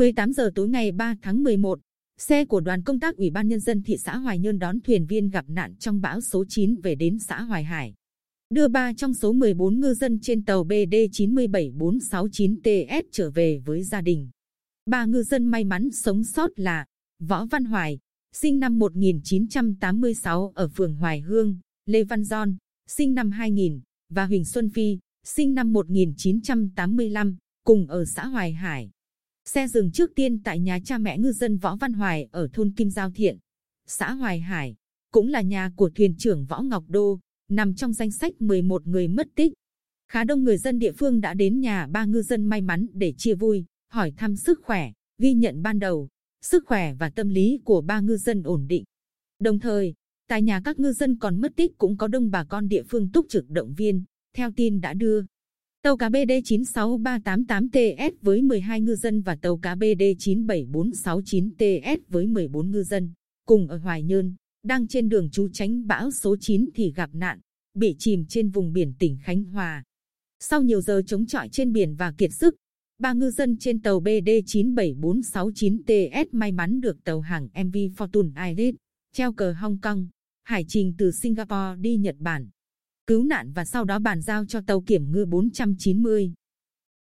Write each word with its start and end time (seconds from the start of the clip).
18 0.00 0.32
giờ 0.32 0.50
tối 0.54 0.68
ngày 0.68 0.92
3 0.92 1.14
tháng 1.22 1.42
11, 1.42 1.80
xe 2.18 2.44
của 2.44 2.60
đoàn 2.60 2.82
công 2.82 3.00
tác 3.00 3.16
Ủy 3.16 3.30
ban 3.30 3.48
Nhân 3.48 3.60
dân 3.60 3.82
thị 3.82 3.96
xã 3.96 4.16
Hoài 4.16 4.38
Nhơn 4.38 4.58
đón 4.58 4.80
thuyền 4.80 5.06
viên 5.06 5.30
gặp 5.30 5.44
nạn 5.48 5.74
trong 5.78 6.00
bão 6.00 6.20
số 6.20 6.44
9 6.48 6.80
về 6.80 6.94
đến 6.94 7.18
xã 7.18 7.42
Hoài 7.42 7.64
Hải. 7.64 7.94
Đưa 8.50 8.68
ba 8.68 8.92
trong 8.92 9.14
số 9.14 9.32
14 9.32 9.80
ngư 9.80 9.94
dân 9.94 10.20
trên 10.22 10.44
tàu 10.44 10.64
BD 10.64 10.94
97469TS 11.12 13.02
trở 13.12 13.30
về 13.30 13.58
với 13.64 13.82
gia 13.82 14.00
đình. 14.00 14.30
Ba 14.86 15.04
ngư 15.04 15.22
dân 15.22 15.46
may 15.46 15.64
mắn 15.64 15.90
sống 15.92 16.24
sót 16.24 16.50
là 16.56 16.86
Võ 17.18 17.44
Văn 17.44 17.64
Hoài, 17.64 17.98
sinh 18.32 18.58
năm 18.58 18.78
1986 18.78 20.52
ở 20.54 20.68
phường 20.68 20.94
Hoài 20.94 21.20
Hương, 21.20 21.58
Lê 21.86 22.04
Văn 22.04 22.24
Giòn, 22.24 22.56
sinh 22.88 23.14
năm 23.14 23.30
2000, 23.30 23.80
và 24.10 24.26
Huỳnh 24.26 24.44
Xuân 24.44 24.70
Phi, 24.70 24.98
sinh 25.24 25.54
năm 25.54 25.72
1985, 25.72 27.36
cùng 27.64 27.86
ở 27.86 28.04
xã 28.04 28.26
Hoài 28.26 28.52
Hải. 28.52 28.90
Xe 29.44 29.68
dừng 29.68 29.90
trước 29.92 30.10
tiên 30.14 30.42
tại 30.42 30.60
nhà 30.60 30.78
cha 30.84 30.98
mẹ 30.98 31.18
ngư 31.18 31.32
dân 31.32 31.56
Võ 31.56 31.76
Văn 31.76 31.92
Hoài 31.92 32.28
ở 32.32 32.48
thôn 32.52 32.72
Kim 32.72 32.90
Giao 32.90 33.10
Thiện, 33.10 33.38
xã 33.86 34.12
Hoài 34.12 34.40
Hải, 34.40 34.76
cũng 35.12 35.28
là 35.28 35.40
nhà 35.40 35.70
của 35.76 35.90
thuyền 35.94 36.14
trưởng 36.18 36.44
Võ 36.44 36.62
Ngọc 36.62 36.84
Đô, 36.88 37.20
nằm 37.48 37.74
trong 37.74 37.92
danh 37.92 38.10
sách 38.10 38.42
11 38.42 38.86
người 38.86 39.08
mất 39.08 39.28
tích. 39.34 39.52
Khá 40.08 40.24
đông 40.24 40.44
người 40.44 40.58
dân 40.58 40.78
địa 40.78 40.92
phương 40.92 41.20
đã 41.20 41.34
đến 41.34 41.60
nhà 41.60 41.86
ba 41.86 42.04
ngư 42.04 42.22
dân 42.22 42.44
may 42.44 42.60
mắn 42.60 42.86
để 42.92 43.14
chia 43.16 43.34
vui, 43.34 43.64
hỏi 43.88 44.12
thăm 44.16 44.36
sức 44.36 44.60
khỏe, 44.64 44.92
ghi 45.18 45.34
nhận 45.34 45.62
ban 45.62 45.78
đầu, 45.78 46.08
sức 46.42 46.64
khỏe 46.66 46.94
và 46.94 47.10
tâm 47.10 47.28
lý 47.28 47.60
của 47.64 47.80
ba 47.80 48.00
ngư 48.00 48.16
dân 48.16 48.42
ổn 48.42 48.66
định. 48.68 48.84
Đồng 49.38 49.58
thời, 49.58 49.94
tại 50.28 50.42
nhà 50.42 50.60
các 50.64 50.78
ngư 50.78 50.92
dân 50.92 51.18
còn 51.18 51.40
mất 51.40 51.52
tích 51.56 51.78
cũng 51.78 51.96
có 51.96 52.08
đông 52.08 52.30
bà 52.30 52.44
con 52.44 52.68
địa 52.68 52.82
phương 52.82 53.12
túc 53.12 53.26
trực 53.28 53.50
động 53.50 53.74
viên, 53.74 54.04
theo 54.36 54.50
tin 54.56 54.80
đã 54.80 54.94
đưa. 54.94 55.22
Tàu 55.82 55.96
cá 55.96 56.08
BD 56.08 56.30
96388TS 56.44 58.12
với 58.22 58.42
12 58.42 58.80
ngư 58.80 58.96
dân 58.96 59.22
và 59.22 59.36
tàu 59.36 59.56
cá 59.56 59.74
BD 59.74 60.02
97469TS 60.18 61.98
với 62.08 62.26
14 62.26 62.70
ngư 62.70 62.82
dân, 62.82 63.12
cùng 63.46 63.68
ở 63.68 63.76
Hoài 63.76 64.02
Nhơn, 64.02 64.34
đang 64.62 64.88
trên 64.88 65.08
đường 65.08 65.30
trú 65.30 65.48
tránh 65.48 65.86
bão 65.86 66.10
số 66.10 66.36
9 66.40 66.66
thì 66.74 66.92
gặp 66.92 67.10
nạn, 67.12 67.40
bị 67.74 67.96
chìm 67.98 68.26
trên 68.28 68.50
vùng 68.50 68.72
biển 68.72 68.94
tỉnh 68.98 69.18
Khánh 69.22 69.44
Hòa. 69.44 69.84
Sau 70.40 70.62
nhiều 70.62 70.80
giờ 70.80 71.02
chống 71.06 71.26
chọi 71.26 71.48
trên 71.48 71.72
biển 71.72 71.94
và 71.94 72.12
kiệt 72.18 72.32
sức, 72.32 72.56
ba 72.98 73.12
ngư 73.12 73.30
dân 73.30 73.56
trên 73.58 73.82
tàu 73.82 74.00
BD 74.00 74.28
97469TS 74.46 76.26
may 76.32 76.52
mắn 76.52 76.80
được 76.80 77.04
tàu 77.04 77.20
hàng 77.20 77.48
MV 77.64 77.76
Fortune 77.96 78.48
Iris, 78.48 78.74
treo 79.12 79.32
cờ 79.32 79.52
Hong 79.52 79.78
Kong, 79.78 80.08
hải 80.44 80.64
trình 80.68 80.94
từ 80.98 81.10
Singapore 81.10 81.76
đi 81.80 81.96
Nhật 81.96 82.16
Bản 82.18 82.48
cứu 83.10 83.24
nạn 83.24 83.52
và 83.52 83.64
sau 83.64 83.84
đó 83.84 83.98
bàn 83.98 84.20
giao 84.20 84.44
cho 84.44 84.60
tàu 84.60 84.80
kiểm 84.80 85.12
ngư 85.12 85.24
490. 85.24 86.32